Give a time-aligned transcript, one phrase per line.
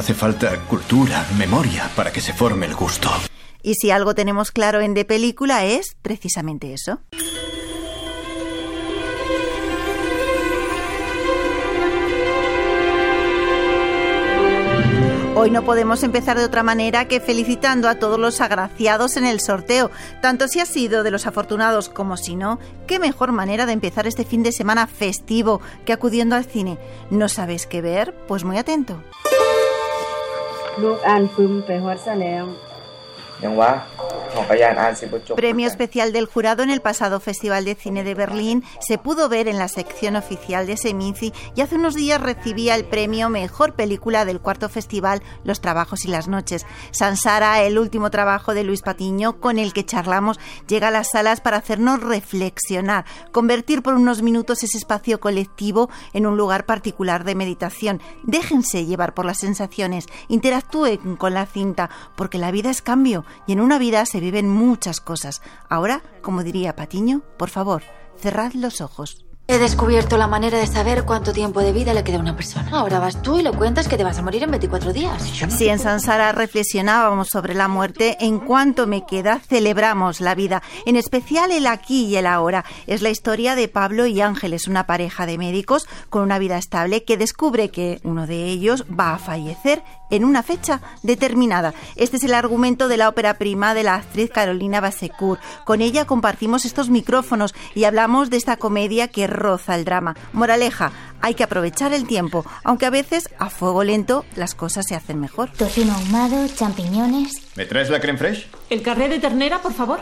[0.00, 3.10] Hace falta cultura, memoria, para que se forme el gusto.
[3.62, 7.02] Y si algo tenemos claro en de película es precisamente eso.
[15.36, 19.38] Hoy no podemos empezar de otra manera que felicitando a todos los agraciados en el
[19.40, 19.90] sorteo,
[20.22, 24.06] tanto si ha sido de los afortunados como si no, qué mejor manera de empezar
[24.06, 26.78] este fin de semana festivo que acudiendo al cine.
[27.10, 28.14] ¿No sabes qué ver?
[28.26, 29.02] Pues muy atento.
[30.82, 32.44] ลูกอ่านฟึมไปฮอดซะแล้ว
[33.42, 33.72] ยังวะ
[35.36, 39.48] Premio especial del jurado en el pasado Festival de Cine de Berlín se pudo ver
[39.48, 44.24] en la sección oficial de Seminci y hace unos días recibía el premio Mejor Película
[44.24, 46.66] del cuarto festival Los Trabajos y las Noches.
[46.90, 51.40] Sansara, el último trabajo de Luis Patiño con el que charlamos, llega a las salas
[51.40, 57.34] para hacernos reflexionar, convertir por unos minutos ese espacio colectivo en un lugar particular de
[57.34, 58.00] meditación.
[58.22, 63.52] Déjense llevar por las sensaciones, interactúen con la cinta, porque la vida es cambio y
[63.52, 65.42] en una vida se viven muchas cosas.
[65.68, 67.82] Ahora, como diría Patiño, por favor,
[68.18, 69.24] cerrad los ojos.
[69.50, 72.70] He descubierto la manera de saber cuánto tiempo de vida le queda a una persona.
[72.70, 75.20] Ahora vas tú y le cuentas que te vas a morir en 24 días.
[75.48, 80.94] Si en Sansara reflexionábamos sobre la muerte, en cuanto me queda, celebramos la vida, en
[80.94, 82.64] especial el aquí y el ahora.
[82.86, 87.02] Es la historia de Pablo y Ángeles, una pareja de médicos con una vida estable
[87.02, 91.72] que descubre que uno de ellos va a fallecer en una fecha determinada.
[91.96, 95.40] Este es el argumento de la ópera prima de la actriz Carolina Basecourt.
[95.64, 100.14] Con ella compartimos estos micrófonos y hablamos de esta comedia que roza el drama.
[100.32, 104.94] Moraleja, hay que aprovechar el tiempo, aunque a veces a fuego lento las cosas se
[104.94, 105.50] hacen mejor.
[105.50, 107.32] Tocino ahumado, champiñones.
[107.56, 108.46] ¿Me traes la creme fraiche?
[108.70, 109.98] ¿El carré de ternera, por favor?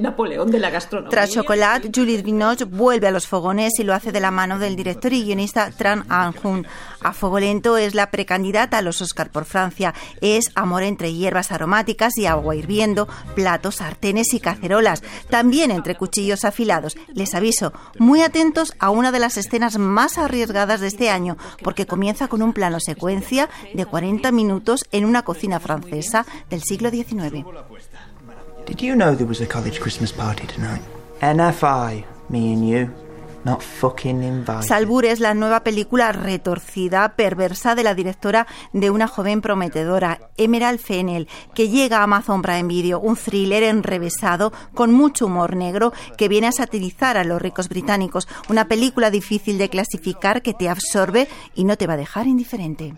[0.00, 1.10] Napoleón de la gastronomía.
[1.10, 4.76] Tras Chocolat, Juliette Binoche vuelve a los fogones y lo hace de la mano del
[4.76, 6.66] director y guionista Tran Anjun.
[7.00, 9.92] A Fuego Lento es la precandidata a los Oscar por Francia.
[10.20, 15.02] Es amor entre hierbas aromáticas y agua hirviendo, platos, sartenes y cacerolas.
[15.28, 16.96] También entre cuchillos afilados.
[17.12, 21.86] Les aviso, muy atentos a una de las escenas más arriesgadas de este año, porque
[21.86, 27.44] comienza con un plano secuencia de 40 minutos en una cocina francesa del siglo XIX.
[28.66, 30.82] Did you know there was a college Christmas party tonight?
[31.20, 32.90] NFI, me and you.
[33.44, 34.68] Not fucking invited.
[34.68, 40.78] Salbur es la nueva película retorcida, perversa de la directora de una joven prometedora, Emerald
[40.78, 46.28] Fennell, que llega a Amazon Prime Video, un thriller enrevesado con mucho humor negro que
[46.28, 51.26] viene a satirizar a los ricos británicos, una película difícil de clasificar que te absorbe
[51.56, 52.94] y no te va a dejar indiferente.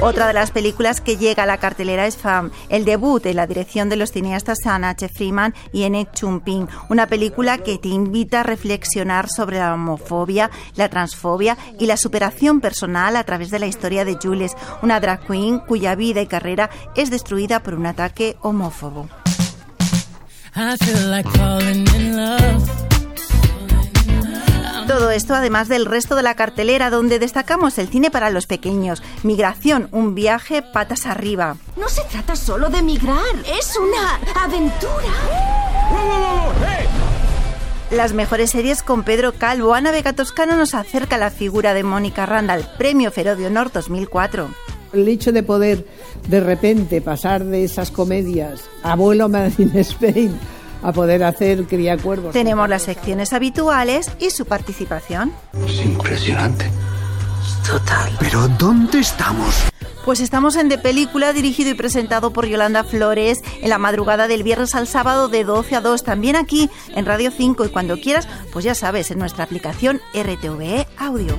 [0.00, 3.46] Otra de las películas que llega a la cartelera es Fam, el debut en la
[3.46, 8.42] dirección de los cineastas Sanache Freeman y Enek Chumping, una película que te invita a
[8.42, 14.04] reflexionar sobre la homofobia, la transfobia y la superación personal a través de la historia
[14.04, 19.08] de Jules, una drag queen cuya vida y carrera es destruida por un ataque homófobo.
[24.86, 29.02] Todo esto además del resto de la cartelera donde destacamos el cine para los pequeños,
[29.24, 31.56] Migración, un viaje patas arriba.
[31.76, 33.24] No se trata solo de migrar,
[33.58, 35.12] es una aventura.
[37.90, 39.74] Las mejores series con Pedro Calvo.
[39.74, 43.72] Ana Vega Toscano nos acerca a la figura de Mónica Randall, Premio Feroz de Honor
[43.72, 44.48] 2004.
[44.92, 45.84] El hecho de poder
[46.28, 50.38] de repente pasar de esas comedias Abuelo Made in Spain
[50.82, 52.32] a poder hacer Cría Cuervos.
[52.32, 55.32] Tenemos las secciones habituales y su participación.
[55.66, 56.70] Es impresionante.
[57.66, 58.12] Total.
[58.20, 59.54] Pero ¿dónde estamos?
[60.04, 64.44] Pues estamos en De Película, dirigido y presentado por Yolanda Flores, en la madrugada del
[64.44, 68.28] viernes al sábado de 12 a 2, también aquí en Radio 5 y cuando quieras,
[68.52, 71.36] pues ya sabes, en nuestra aplicación RTVE Audio.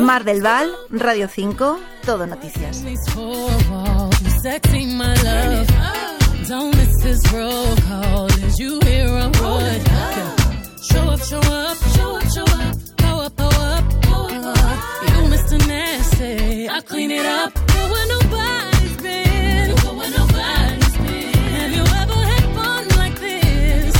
[0.00, 2.82] Mar del Val, Radio 5, Todo Noticias.
[4.42, 5.68] Sexy, my love.
[6.48, 9.82] Don't miss this roll call as you hear a wood.
[10.82, 12.76] Show up, show up, show up, show up.
[12.96, 13.84] Go up, go up.
[15.06, 15.56] You Mr.
[15.68, 17.54] Nasty, I clean it up.
[17.54, 19.76] Go where nobody's been.
[21.56, 23.94] Have you ever had fun like this?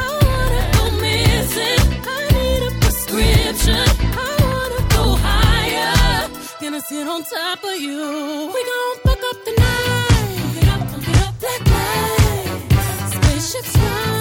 [0.00, 1.82] I wanna go missing.
[2.14, 3.86] I need a prescription.
[4.24, 6.28] I wanna go higher.
[6.62, 8.50] Gonna sit on top of you.
[8.54, 10.68] We gon' up the night.
[10.68, 13.14] Up, get up, black lights.
[13.14, 14.11] Spaceships.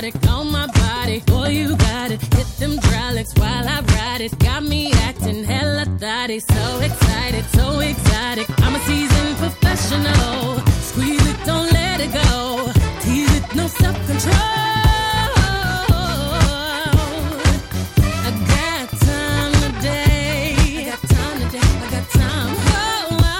[0.00, 1.20] Erotic on my body.
[1.26, 2.20] Boy, you got it.
[2.34, 4.38] Hit them hydraulics while I ride it.
[4.38, 6.40] Got me acting hella thotty.
[6.40, 8.48] So excited, so exotic.
[8.60, 10.58] I'm a seasoned professional.
[10.88, 12.72] Squeeze it, don't let it go.
[13.00, 14.34] Tease it, no self control.
[18.26, 20.54] I got time today.
[20.78, 21.58] I got time today.
[21.60, 22.50] I got time.
[23.22, 23.34] I,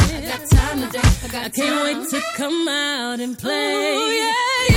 [0.00, 1.08] I got time today.
[1.24, 3.94] I, got I can't wait to come out and play.
[3.94, 4.73] Ooh, yeah,